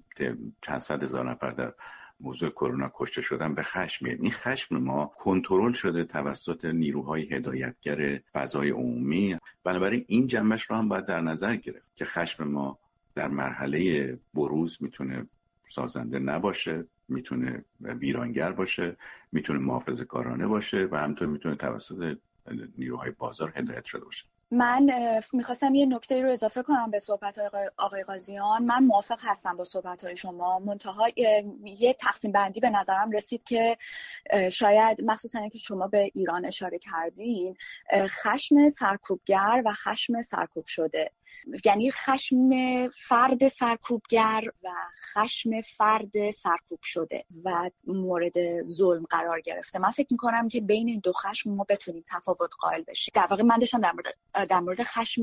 [0.62, 1.74] چند صد هزار نفر در
[2.20, 8.20] موضوع کرونا کشته شدن به خشم میاد این خشم ما کنترل شده توسط نیروهای هدایتگر
[8.34, 9.38] فضای عمومی.
[9.64, 12.80] بنابراین این جنبش رو هم باید در نظر گرفت که خشم ما
[13.16, 15.28] در مرحله بروز می‌تونه
[15.68, 16.86] سازنده نباشه.
[17.10, 18.98] می‌تونه ویرانگر باشه
[19.32, 22.18] می‌تونه محافظه کارانه باشه و همینطور می‌تونه توسط
[22.78, 24.26] نیروهای بازار هدایت شده باشه.
[24.52, 24.90] من
[25.34, 27.40] می‌خواستم یه نکته رو اضافه کنم به صحبت
[27.78, 30.60] آقای قاضیان من موافق هستم با صحبت های شما.
[30.60, 31.08] منتها
[31.64, 33.78] یه تقسیم بندی به نظرم رسید که
[34.52, 37.56] شاید مخصوصا که شما به ایران اشاره کردین
[37.94, 41.12] خشم سرکوبگر و خشم سرکوب شده.
[41.66, 42.50] یعنی خشم
[42.90, 44.70] فرد سرکوبگر و
[45.14, 49.80] خشم فرد سرکوب شده و مورد ظلم قرار گرفته.
[49.80, 53.12] من فکر می‌کنم که بین این دو خشم ما بتونیم تفاوت قائل بشیم.
[53.16, 55.22] در واقع من داشتم در مورد, در مورد خشم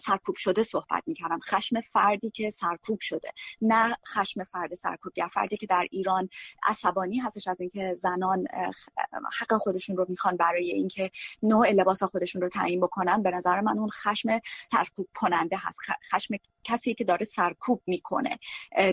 [0.00, 1.40] سرکوب شده صحبت می‌کردم.
[1.40, 5.28] خشم فردی که سرکوب شده نه خشم فرد سرکوبگر.
[5.28, 6.28] فردی که در ایران
[6.66, 8.44] عصبانی هستش از اینکه زنان
[9.40, 11.10] حق خودشون رو می‌خوان برای اینکه
[11.42, 13.22] نوع لباس خودشون رو تعیین بکنن.
[13.22, 15.78] به نظر من اون خشم سرکوب کننده هست.
[16.12, 16.34] خشم
[16.64, 18.38] کسی که داره سرکوب می‌کنه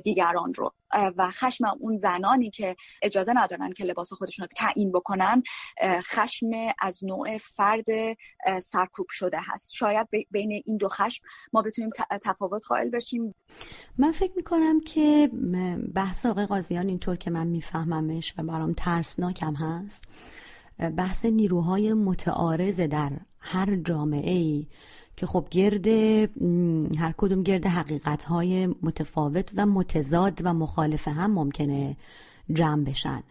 [0.03, 0.73] دیگران رو.
[1.17, 5.43] و خشم اون زنانی که اجازه ندارن که لباس خودشون رو تعیین بکنن
[5.85, 7.85] خشم از نوع فرد
[8.63, 9.73] سرکوب شده هست.
[9.73, 11.89] شاید بین این دو خشم ما بتونیم
[12.23, 13.35] تفاوت قائل بشیم.
[13.97, 15.29] من فکر می‌کنم که
[15.95, 20.03] بحث آقای قاضیان اینطور که من میفهممش و برام ترسناکم هست
[20.97, 24.67] بحث نیروهای متعارض در هر جامعه ای
[25.17, 25.87] که خب گرد
[26.97, 31.97] هر کدوم گرد حقیقت های متفاوت و متضاد و مخالف هم ممکنه
[32.53, 33.23] جمع بشن.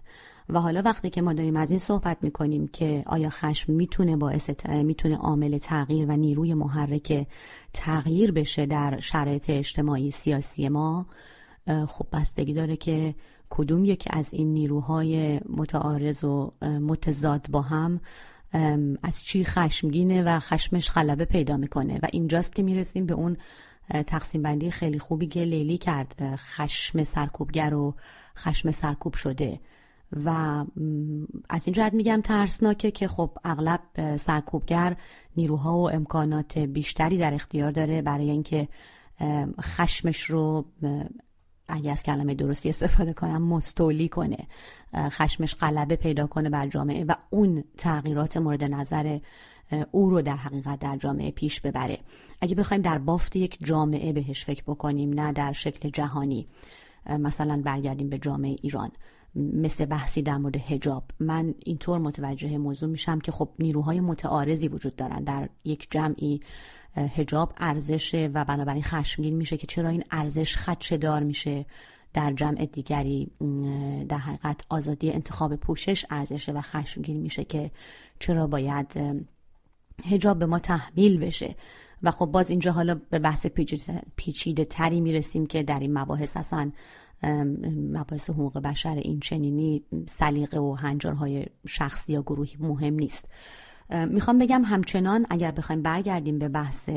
[0.49, 4.51] و حالا وقتی که ما داریم از این صحبت می‌کنیم که آیا خشم می‌تونه باعث
[4.69, 7.27] می‌تونه عامل تغییر و نیروی محرک
[7.73, 11.07] تغییر بشه در شرایط اجتماعی سیاسی ما
[11.89, 13.15] خب بستگی داره که
[13.51, 18.01] کدوم یکی از این نیروهای متعارض و متضاد با هم
[19.03, 21.99] از چی خشمگینه و خشمش غلبه پیدا می‌کنه.
[22.03, 23.37] و اینجاست که می‌رسیم به اون
[24.07, 26.37] تقسیم بندی خیلی خوبی که لیلی کرد.
[26.37, 27.95] خشم سرکوبگر و
[28.37, 29.61] خشم سرکوب شده.
[30.25, 30.29] و
[31.51, 33.81] از این جهت میگم ترسناکه که خب اغلب
[34.17, 34.97] سرکوبگر
[35.37, 38.69] نیروها و امکانات بیشتری در اختیار داره برای اینکه
[39.61, 40.65] خشمش رو
[41.73, 44.39] اگه از کلمه درستی استفاده کنم مستولی کنه.
[44.97, 49.19] خشمش غلبه پیدا کنه بر جامعه و اون تغییرات مورد نظر
[49.91, 51.99] او رو در حقیقت در جامعه پیش ببره.
[52.41, 56.47] اگه بخوایم در بافت یک جامعه بهش فکر بکنیم نه در شکل جهانی.
[57.19, 58.91] مثلا برگردیم به جامعه ایران.
[59.35, 64.97] مثل بحثی در مورد هجاب من اینطور متوجه موضوع میشم که خب نیروهای متعارضی وجود
[64.97, 66.41] دارن در یک جمعی.
[66.97, 71.67] هجاب ارزشه و بنابراین خشمگین میشه که چرا این ارزش خدشه دار میشه
[72.15, 73.31] در جمع دیگری
[74.09, 77.71] در حقیقت آزادی انتخاب پوشش ارزشه و خشمگین میشه که
[78.19, 78.87] چرا باید
[80.05, 81.55] هجاب به ما تحمیل بشه.
[82.03, 83.47] و خب باز اینجا حالا به بحث
[84.17, 86.73] پیچیده تری می‌رسیم که در این مباحث اصلا
[87.93, 93.29] مباحث حقوق بشر این چنینی سلیقه و هنجارهای شخصی یا گروهی مهم نیست.
[93.91, 96.89] می‌خوام بگم همچنان اگر بخوایم برگردیم به بحث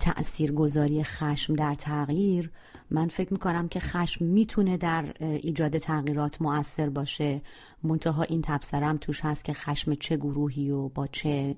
[0.00, 2.50] تاثیرگذاری خشم در تغییر
[2.90, 7.42] من فکر می‌کنم که خشم می‌تونه در ایجاد تغییرات مؤثر باشه.
[7.82, 11.56] منتها این تبصرم توش هست که خشم چه گروهی و با چه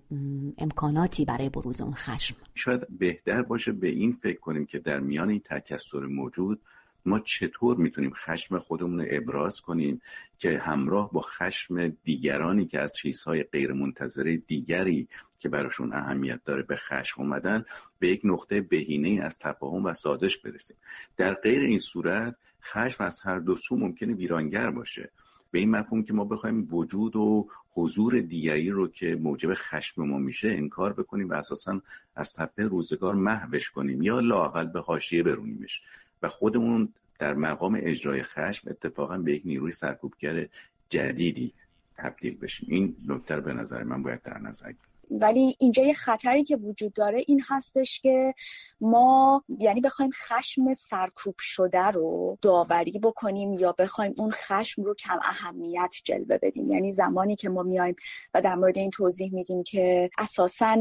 [0.58, 2.36] امکاناتی برای بروز اون خشم.
[2.54, 6.60] شاید بهتر باشه به این فکر کنیم که در میان این تکسر موجود
[7.06, 10.00] ما چطور می‌تونیم خشم خودمون رو ابراز کنیم
[10.38, 16.76] که همراه با خشم دیگرانی که از چیزهای غیرمنتظره دیگری که براشون اهمیت داره به
[16.76, 17.64] خشم اومدن
[17.98, 20.76] به یک نقطه بهینه از تفاهم و سازش برسیم.
[21.16, 25.10] در غیر این صورت خشم از هر دو سو ممکنه ویرانگر باشه.
[25.50, 30.18] به این مفهوم که ما بخوایم وجود و حضور دیگری رو که موجب خشم ما
[30.18, 31.80] میشه انکار بکنیم و اساسا
[32.16, 35.82] از صفحه روزگار محوش کنیم یا لاقل به حاشیه برونیمش.
[36.22, 40.46] و خودمون در مقام اجرای خشم اتفاقا به یک نیروی سرکوبگر
[40.88, 41.52] جدیدی
[41.96, 42.68] تبدیل بشیم.
[42.70, 44.72] این نکته به نظر من باید در نظر
[45.10, 48.34] ولی اینجا یه خطری که وجود داره این هستش که
[48.80, 55.18] ما یعنی بخوایم خشم سرکوب شده رو داوری بکنیم یا بخوایم اون خشم رو کم
[55.22, 56.72] اهمیت جلوه بدیم.
[56.72, 57.96] یعنی زمانی که ما میایم
[58.34, 60.76] و در مورد این توضیح میدیم که اساسا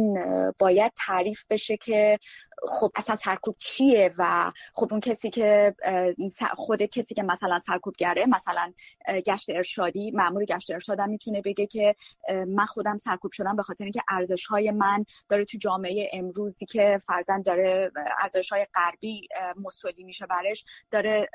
[0.60, 2.20] باید تعریف بشه که
[2.68, 5.76] خب اصلا سرکوب چیه و خب اون کسی که
[6.54, 8.74] خود کسی که مثلا سرکوبگره مثلا
[9.26, 11.96] گشت ارشادی مامور گشت ارشادم می‌تونه بگه که
[12.48, 17.00] من خودم سرکوب شدم به خاطر اینکه ارزش های من داره تو جامعه امروزی که
[17.08, 21.30] فرزن داره ارزش های غربی مسلی میشه برش داره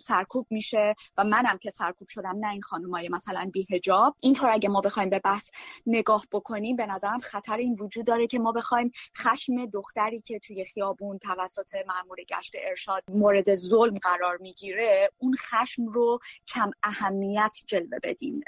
[0.00, 4.80] سرکوب میشه و منم که سرکوب شدم نه این خانمای مثلا بیهجاب اینطور اگه ما
[4.80, 5.50] بخوایم به بحث
[5.86, 10.63] نگاه بکنیم به نظرم خطر این وجود داره که ما بخوایم خشم دختری که توی
[10.64, 17.98] خیابون توسط مامور گشت ارشاد مورد ظلم قرار می‌گیره اون خشم رو کم اهمیت جلوه
[18.02, 18.40] بدیم.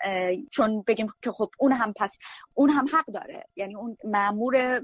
[0.51, 2.19] چون بگیم که خب اون هم پس
[2.55, 3.45] اون هم حق داره.
[3.57, 4.81] یعنی اون مامور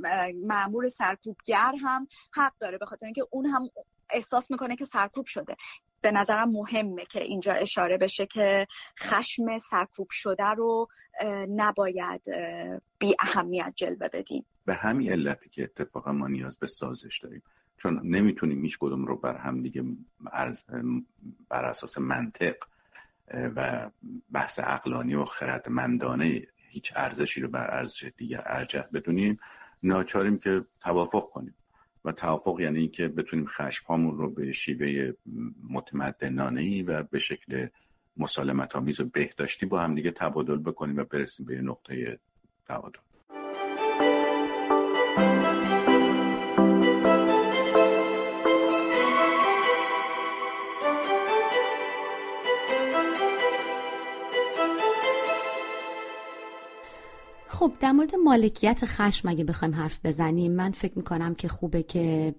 [0.46, 3.70] مامور سرکوبگر هم حق داره به خاطر اینکه اون هم
[4.10, 5.56] احساس می‌کنه که سرکوب شده.
[6.00, 8.66] به نظرم مهمه که اینجا اشاره بشه که
[8.98, 10.88] خشم سرکوب شده رو
[11.48, 12.22] نباید
[12.98, 14.46] بی اهمیت جلوه بدیم.
[14.64, 17.42] به همین علتی که اتفاقا ما نیاز به سازش داریم.
[17.78, 19.84] چون نمی‌تونیم هیچ کدوم رو بر هم دیگه
[21.48, 22.56] بر اساس منطق
[23.28, 23.90] و
[24.32, 29.36] بحث اقلانی و خردمندانه هیچ ارزشی رو بر ارزش دیگر ارجح بدونیم
[29.82, 31.54] ناچاریم که توافق کنیم.
[32.04, 35.12] و توافق یعنی اینکه بتونیم خشم رو به شیوه
[35.70, 37.66] متمدنانه ای و به شکل
[38.16, 42.18] مسالمت آمیز و بهداشتی با هم دیگه تبادل بکنیم و برسیم به نقطه
[42.66, 42.98] تعادل
[57.62, 62.34] خب در مورد مالکیت خشم اگه بخوایم حرف بزنیم من فکر می‌کنم که خوبه که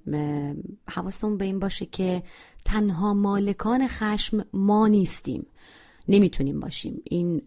[0.89, 2.23] حواستمون به این باشه که
[2.65, 5.45] تنها مالکان خشم ما نیستیم.
[6.07, 7.01] نمی‌تونیم باشیم.
[7.03, 7.41] این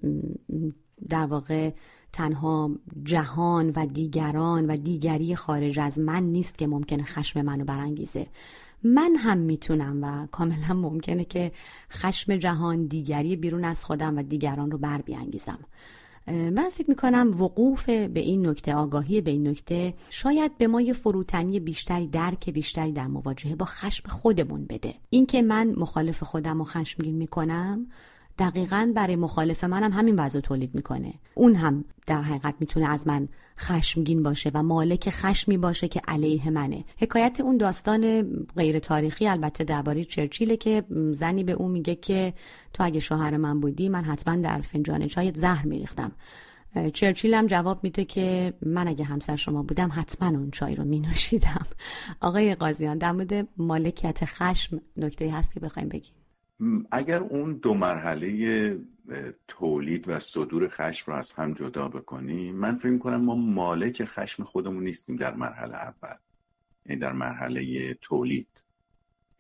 [1.09, 1.73] در واقع
[2.13, 2.71] تنها
[3.05, 8.27] جهان و دیگران و دیگری خارج از من نیست که ممکنه خشم منو برانگیزه.
[8.85, 11.53] من هم می‌تونم و کاملا ممکنه که
[11.91, 15.59] خشم جهان دیگری بیرون از خودم و دیگران رو بر بیانگیزم.
[16.27, 20.93] من فکر می‌کنم وقوف به این نکته آگاهی به این نکته شاید به ما یه
[20.93, 24.95] فروتنی بیشتری درک بیشتری در مواجهه با خشم خودمون بده.
[25.11, 27.87] اینکه من مخالف خودم و خشمگین می‌کنم
[28.39, 31.15] دقیقا برای مخالف منم همین وضع تولید می‌کنه.
[31.35, 36.51] اون هم در حقیقت می‌تونه از من خشمگین باشه و مالک خشمی باشه که علیه
[36.51, 36.85] منه.
[36.99, 38.23] حکایت اون داستان
[38.57, 42.35] غیر تاریخی البته درباره چرچیله که زنی به اون میگه که
[42.73, 46.13] تو اگه شوهر من بودی من حتما در فنجان چای زهر میریختم.
[46.93, 51.01] چرچیل هم جواب میده که من اگه همسر شما بودم حتما اون چای رو می
[51.01, 51.67] نوشیدم
[52.21, 56.13] آقای قاضیان در مورد مالکیت خشم نکته هست که بخوایم بگیم؟
[56.91, 58.79] اگر اون دو مرحله
[59.49, 64.45] تولید و صدور خشم رو از هم جدا بکنیم من فکر کنم ما مالک خشم
[64.45, 66.17] خودمون نیستیم در مرحله اول
[66.87, 68.49] یعنی در مرحله تولید.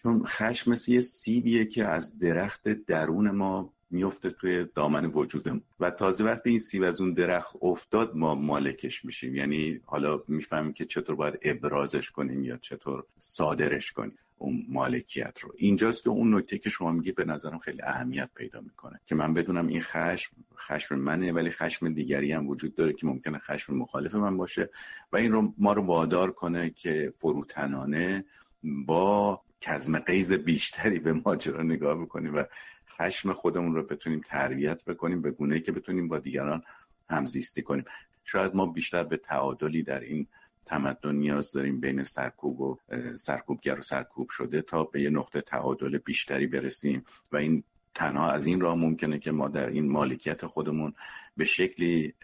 [0.02, 5.90] چون خشم مثل یه سیبیه که از درخت درون ما میفته توی دامن وجودم و
[5.90, 9.37] تازه وقتی این سیب از اون درخت افتاد ما مالکش میشیم.
[9.37, 14.18] یعنی حالا می‌فهمیم که چطور باید ابرازش کنیم یا چطور صادرش کنیم.
[14.38, 15.53] اون مالکیت رو.
[15.57, 19.01] اینجاست که اون نکته که شما میگی به نظرم خیلی اهمیت پیدا می‌کنه.
[19.07, 23.38] که من بدونم این خشم خشم منه ولی خشم دیگری هم وجود داره که ممکنه
[23.38, 24.70] خشم مخالف من باشه.
[25.12, 28.25] و این رو ما رو وادار کنه که فروتنانه
[28.62, 32.44] با کزم قیز بیشتری به ماجرا نگاه بکنیم و
[32.88, 36.62] خشم خودمون رو بتونیم تربیت بکنیم به گونه که بتونیم با دیگران
[37.11, 37.85] همزیستی کنیم.
[38.25, 40.27] شاید ما بیشتر به تعادلی در این
[40.66, 42.79] تمدن نیاز داریم بین سرکوب و
[43.16, 47.62] سرکوبگر و سرکوب شده تا به یه نقطه تعادل بیشتری برسیم و این
[47.94, 50.92] تنها از این راه ممکنه که ما در این مالکیت خودمون
[51.37, 52.14] به شکلی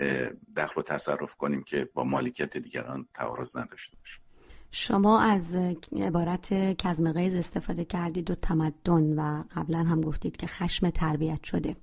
[0.57, 4.22] دخل و تصرف کنیم که با مالکیت دیگران تعارض نداشته باشیم.
[4.70, 5.55] شما از
[5.96, 11.76] عبارت کزم غیز استفاده کردید و تمدن و قبلا هم گفتید که خشم تربیت شده.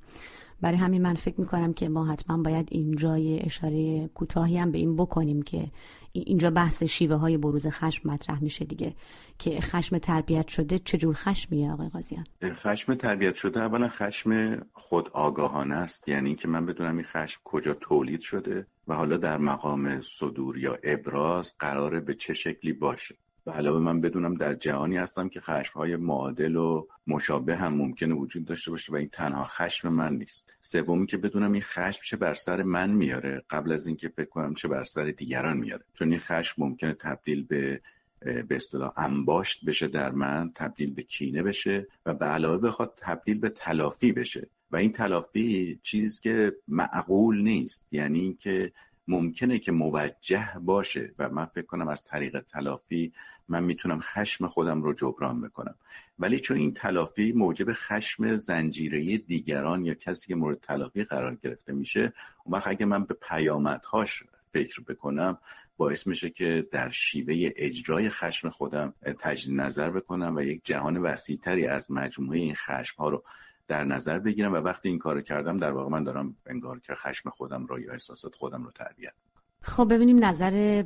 [0.61, 4.95] برای همین من فکر می‌کنم که ما حتما باید اینجا اشاره کوتاهی هم به این
[4.95, 5.71] بکنیم که
[6.11, 8.95] اینجا بحث شیوه های بروز خشم مطرح میشه دیگه.
[9.39, 15.75] که خشم تربیت شده چجور خشمیه آقای قاضیان خشم تربیت شده اولا خشم خود آگاهانه
[15.75, 16.07] است.
[16.07, 20.77] یعنی اینکه من بدونم این خشم کجا تولید شده و حالا در مقام صدور یا
[20.83, 23.15] ابراز قراره به چه شکلی باشه.
[23.45, 28.13] و علاوه من بدونم در جهانی هستم که خشم های معادل و مشابه هم ممکنه
[28.13, 30.53] وجود داشته باشه و این تنها خشم من نیست.
[30.61, 34.53] سومی که بدونم این خشم چه بر سر من میاره قبل از اینکه فکر کنم
[34.53, 35.83] چه بر سر دیگران میاره.
[35.93, 37.81] چون این خشم ممکنه تبدیل به
[38.19, 43.39] به اصطلاح انباشت بشه در من تبدیل به کینه بشه و به علاوه بخواد تبدیل
[43.39, 44.49] به تلافی بشه.
[44.71, 47.87] و این تلافی چیزی که معقول نیست.
[47.91, 48.71] یعنی اینکه
[49.09, 53.13] ممکنه که موجه باشه و من فکر کنم از طریق تلافی
[53.47, 55.75] من می‌تونم خشم خودم رو جبران بکنم.
[56.19, 61.73] ولی چون این تلافی موجب خشم زنجیره دیگران یا کسی که مورد تلافی قرار گرفته
[61.73, 65.37] میشه اون وقت اگه من به پیامدهاش فکر بکنم
[65.77, 71.67] باعث میشه که در شیوه اجرای خشم خودم تجدید نظر بکنم و یک جهان وسیعتری
[71.67, 73.23] از مجموعه این خشم ها رو
[73.69, 77.29] در نظر بگیرم و وقتی این کارو کردم در واقع من دارم انگار که خشم
[77.29, 79.13] خودم رو یا احساسات خودم رو تربیت
[79.61, 80.83] خب ببینیم نظر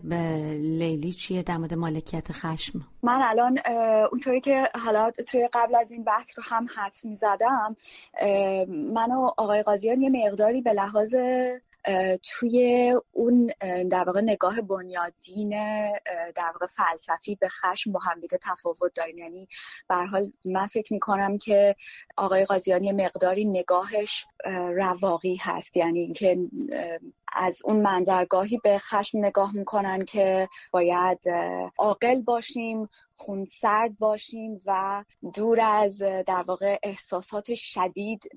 [0.59, 3.59] لیلی چیه در مورد مالکیت خشم؟ من الان
[4.11, 7.75] اونطوری که حالا توی قبل از این بحث رو هم حدس می زدم
[8.93, 11.15] من و آقای قاضیان یه مقداری به لحاظ
[12.23, 13.51] توی اون
[13.91, 15.49] در واقع نگاه بنیادین
[16.35, 19.47] در واقع فلسفی به خشم با هم دیگه تفاوت داریم یعنی
[19.89, 21.75] به حال من فکر می‌کنم که
[22.17, 24.25] آقای قاضیانی مقداری نگاهش
[24.75, 25.77] رواقی هست.
[25.77, 26.37] یعنی اینکه
[27.35, 31.19] از اون منظرگاهی به خشم نگاه می‌کنن که باید
[31.77, 35.03] عاقل باشیم خونسرد باشیم و
[35.33, 38.29] دور از در واقع احساسات شدید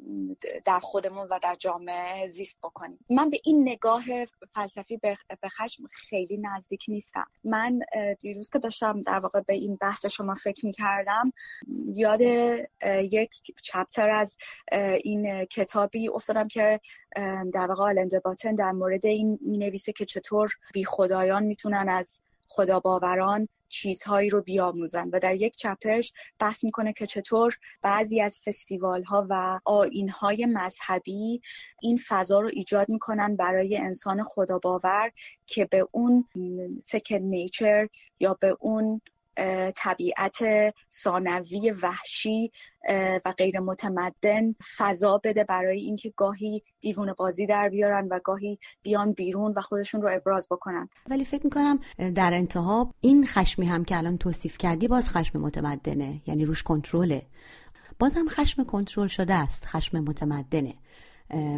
[0.65, 2.99] در خودمون و در جامعه زیست بکنیم.
[3.11, 4.05] من به این نگاه
[4.55, 5.17] فلسفی به
[5.49, 7.27] خشم خیلی نزدیک نیستم.
[7.45, 7.79] من
[8.21, 11.33] دیروز که داشتم در واقع به این بحث شما فکر می‌کردم
[11.87, 12.21] یاد
[13.11, 13.31] یک
[13.63, 14.37] چپتر از
[15.05, 16.81] این کتابی افتادم که
[17.53, 22.21] در واقع آلنده باتن در مورد این می نویسه که چطور بی خدایان می‌تونن از
[22.49, 28.41] خدا باوران چیزهایی رو بیاموزن و در یک چپترش بحث می‌کنه که چطور بعضی از
[28.45, 31.41] فستیوال ها و آین های مذهبی
[31.83, 35.13] این فضا رو ایجاد می‌کنن برای انسان خدا باور
[35.47, 36.29] که به اون
[36.83, 37.89] سکن نیچر
[38.21, 39.01] یا به اون
[39.77, 40.39] طبیعت
[40.91, 42.53] ثانوی وحشی
[43.25, 49.13] و غیر متمدن فضا بده برای اینکه گاهی دیوون بازی در بیارن و گاهی بیان
[49.13, 50.89] بیرون و خودشون رو ابراز بکنن.
[51.09, 51.79] ولی فکر می‌کنم
[52.15, 57.23] در انتها این خشمی هم که الان توصیف کردی باز خشم متمدنه یعنی روش کنترله.
[57.99, 60.75] بازم خشم کنترل شده است خشم متمدنه.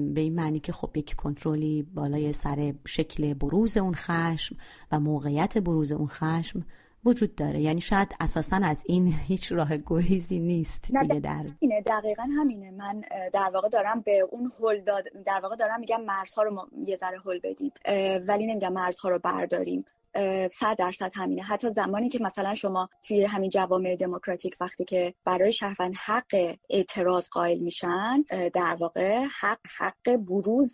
[0.00, 4.56] به این معنی که خب یک کنترلی بالای سر شکل بروز اون خشم
[4.92, 6.64] و موقعیت بروز اون خشم
[7.04, 7.60] وجود داره.
[7.60, 12.70] یعنی شاید اساسا از این هیچ راه گریزی نیست دیگه در اینه دقیقا همینه.
[12.70, 13.00] من
[13.32, 17.18] در واقع دارم به اون هل داد در واقع دارم میگم مرزها رو یه ذره
[17.26, 17.70] هل بدیم.
[18.28, 19.84] ولی نمیگم مرزها رو برداریم.
[20.50, 21.42] صد درصد همینه.
[21.42, 27.28] حتی زمانی که مثلا شما توی همین جوامع دموکراتیک وقتی که برای شهروند حق اعتراض
[27.28, 28.24] قائل میشن
[28.54, 30.72] در واقع حق حق بروز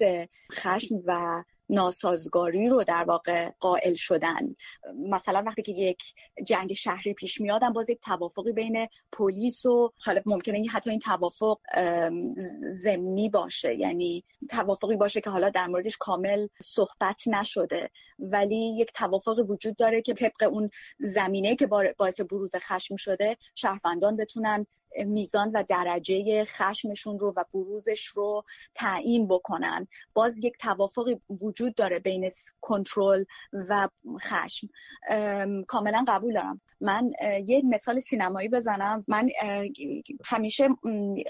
[0.53, 4.57] خشم و ناسازگاری رو در واقع قائل شدن.
[4.95, 6.03] مثلا وقتی که یک
[6.47, 11.59] جنگ شهری پیش میادن باز یک توافقی بین پلیس و حالا ممکنه حتی این توافق
[12.83, 13.75] زمینی باشه.
[13.75, 17.91] یعنی توافقی باشه که حالا در موردش کامل صحبت نشده.
[18.19, 21.67] ولی یک توافق وجود داره که طبق اون زمینه که
[21.99, 24.67] باعث بروز خشم شده شهروندان بتونن
[25.07, 29.88] میزان و درجه خشمشون رو و بروزش رو تعیین بکنن.
[30.14, 32.30] باز یک توافقی وجود داره بین
[32.61, 33.88] کنترل و
[34.20, 34.68] خشم.
[35.66, 36.61] کاملا قبول دارم.
[36.80, 37.11] من
[37.47, 39.05] یه مثال سینمایی بزنم.
[39.09, 39.28] من
[40.24, 40.68] همیشه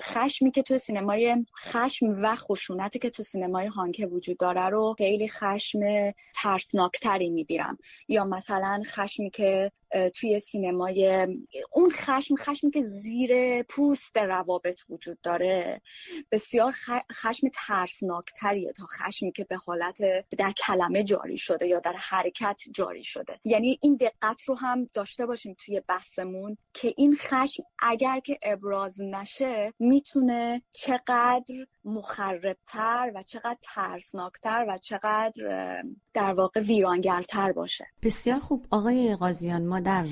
[0.03, 5.29] خشمی که تو سینمای خشم و خشونتی که تو سینمای هانکه وجود داره رو خیلی
[5.29, 5.81] خشم
[6.35, 9.73] ترسناکتری میبیرم یا مثلا خشمی که
[10.15, 11.29] توی سینمای
[11.75, 15.81] اون خشم خشمی که زیر پوست روابط وجود داره
[16.33, 16.75] بسیار
[17.13, 19.99] خشم ترسناکتریه تا خشمی که به حالت
[20.39, 23.41] در کلمه جاری شده یا در حرکت جاری شده.
[23.45, 29.01] یعنی این دقت رو هم داشته باشیم توی بحثمون که این خشم اگر که ابراز
[29.01, 35.83] نشه می‌تونه چقدر مخربتر و چقدر ترسناکتر و چقدر
[36.15, 37.87] در واقع ویرانگرتر باشه.
[38.03, 38.67] بسیار خوب.
[38.71, 40.07] آقای قاضیان ما در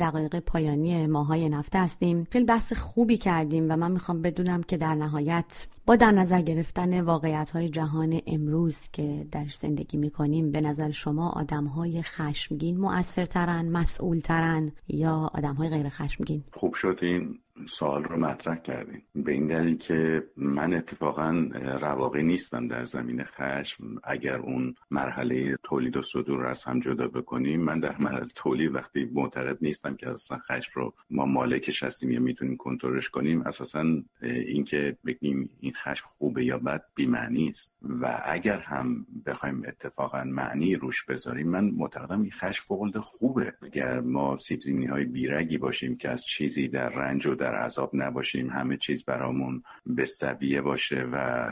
[0.00, 2.26] دقایق پایانی ماهای نفته هستیم.
[2.30, 7.00] خیلی بحث خوبی کردیم و من می‌خوام بدونم که در نهایت با در نظر گرفتن
[7.00, 12.78] واقعیت های جهان امروز که در زندگی می کنیم به نظر شما آدم های خشمگین
[12.78, 17.38] مؤثرترن مسئولترن یا آدم های غیر خشمگین خوب شد این
[17.68, 21.48] سوال رو مطرح کردیم به این دلیل که من اتفاقا
[21.80, 23.84] رواقی نیستم در زمین خشم.
[24.04, 28.74] اگر اون مرحله تولید و صدور رو از هم جدا بکنیم من در مرحله تولید
[28.74, 33.84] وقتی معتقد نیستم که اصلا خشم رو ما مالکش هستیم یا می‌تونیم کنترلش کنیم اساسا
[34.22, 37.76] اینکه بگیم این خشم خوبه یا بد بی‌معنی است.
[37.82, 43.54] و اگر هم بخوایم اتفاقا معنی روش بذاریم من معتقدم این خشم فوق خوبه.
[43.62, 48.50] اگر ما سیب های بیرگی باشیم که از چیزی در رنج و در عذاب نباشیم
[48.50, 51.46] همه چیز برامون به سویه باشه و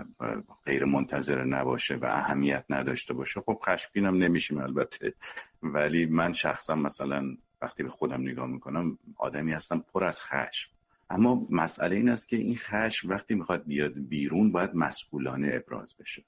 [0.67, 3.41] غیر منتظر نباشه و اهمیت نداشته باشه.
[3.41, 5.15] خب خشمگینم نمیشیم البته
[5.63, 10.71] ولی من شخصا مثلا وقتی به خودم نگاه می‌کنم آدمی هستم پر از خشم.
[11.11, 16.25] اما مسئله این است که این خشم وقتی می‌خواد بیاد بیرون باید مسئولانه ابراز بشه.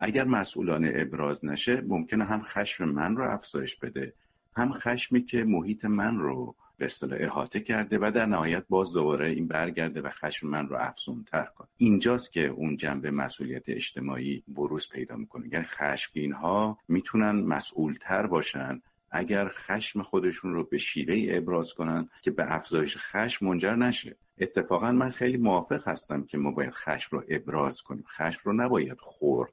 [0.00, 4.14] اگر مسئولانه ابراز نشه ممکنه هم خشم من رو افزایش بده
[4.56, 9.28] هم خشمی که محیط من رو به اصطلاح احاطه کرده و در نهایت باز دوباره
[9.28, 11.68] این برگرده و خشم من رو افزون تر کنه.
[11.76, 15.48] اینجاست که اون جنبه مسئولیت اجتماعی بروز پیدا می‌کنه.
[15.52, 22.08] یعنی خشمگین ها می‌تونن مسئول تر باشن اگر خشم خودشون رو به شیوه ابراز کنن
[22.22, 24.16] که به افزایش خشم منجر نشه.
[24.38, 28.04] اتفاقا من خیلی موافق هستم که ما باید خشم رو ابراز کنیم.
[28.08, 29.52] خشم رو نباید خورد.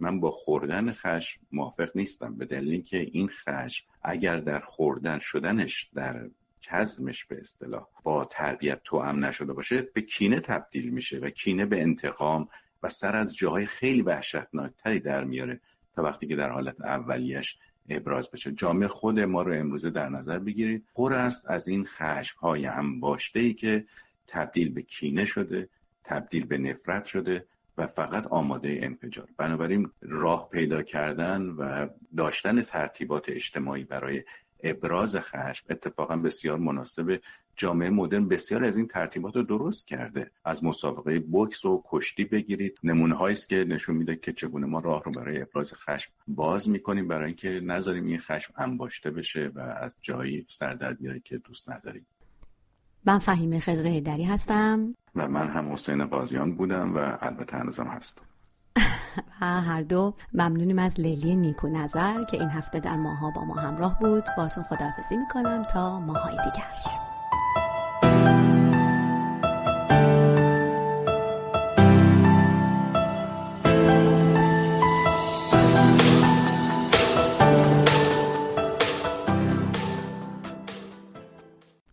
[0.00, 2.34] من با خوردن خشم موافق نیستم.
[2.34, 6.30] به دلیل اینکه این خشم اگر در خوردن شدنش در
[6.70, 11.82] کزمش به اصطلاح با تربیت توام نشده باشه به کینه تبدیل میشه و کینه به
[11.82, 12.48] انتقام
[12.82, 15.60] و سر از جاهای خیلی وحشتناکتری در میاره
[15.94, 17.58] تا وقتی که در حالت اولیش
[17.88, 18.52] ابراز بشه.
[18.52, 20.84] جامعه خود ما رو امروزه در نظر بگیرید.
[20.94, 23.84] پر است از این خشم های انباشته ای که
[24.26, 25.68] تبدیل به کینه شده
[26.04, 27.46] تبدیل به نفرت شده
[27.78, 29.28] و فقط آماده انفجار.
[29.36, 34.22] بنابراین راه پیدا کردن و داشتن ترتیبات اجتماعی برای
[34.70, 37.20] ابراز خشم اتفاقا بسیار مناسب
[37.56, 40.30] جامعه مدرن بسیار از این ترتیبات رو درست کرده.
[40.44, 42.78] از مسابقه بوکس و کشتی بگیرید.
[42.82, 47.08] نمونه است که نشون میده که چگونه ما راه رو برای ابراز خشم باز می‌کنیم.
[47.08, 51.70] برای اینکه نذاریم این خشم انباشته بشه و از جایی سر در بیاره که دوست
[51.70, 52.06] نداریم.
[53.04, 54.94] من فهیم خزر هیدری هستم.
[55.14, 58.24] و من هم حسین قاضیان بودم و البته هنوزم هستم.
[59.40, 63.54] و هر دو ممنونیم از لیلی نیکو نظر که این هفته در ماها با ما
[63.54, 66.66] همراه بود باتون خداحافظی می‌کنم تا ماهای دیگر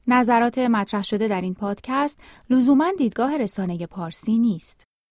[0.07, 2.19] نظرات مطرح شده در این پادکست
[2.49, 4.92] لزوما دیدگاه رسانه پارسی نیست.